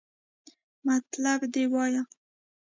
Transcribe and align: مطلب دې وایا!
مطلب 0.85 1.39
دې 1.53 1.63
وایا! 1.73 2.03